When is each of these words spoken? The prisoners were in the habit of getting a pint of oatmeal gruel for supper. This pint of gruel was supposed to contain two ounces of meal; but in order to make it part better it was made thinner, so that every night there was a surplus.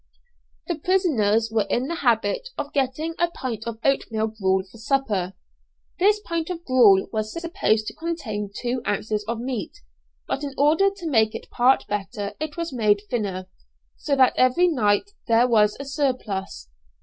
The 0.65 0.79
prisoners 0.79 1.51
were 1.53 1.67
in 1.69 1.85
the 1.85 1.95
habit 1.97 2.49
of 2.57 2.73
getting 2.73 3.13
a 3.19 3.29
pint 3.29 3.67
of 3.67 3.77
oatmeal 3.83 4.25
gruel 4.29 4.63
for 4.63 4.79
supper. 4.79 5.33
This 5.99 6.19
pint 6.21 6.49
of 6.49 6.65
gruel 6.65 7.05
was 7.13 7.31
supposed 7.31 7.85
to 7.85 7.93
contain 7.93 8.49
two 8.51 8.81
ounces 8.87 9.23
of 9.27 9.39
meal; 9.39 9.67
but 10.27 10.43
in 10.43 10.55
order 10.57 10.89
to 10.89 11.07
make 11.07 11.35
it 11.35 11.51
part 11.51 11.85
better 11.87 12.33
it 12.39 12.57
was 12.57 12.73
made 12.73 13.03
thinner, 13.11 13.47
so 13.95 14.15
that 14.15 14.33
every 14.35 14.67
night 14.67 15.11
there 15.27 15.47
was 15.47 15.77
a 15.79 15.85
surplus. 15.85 16.67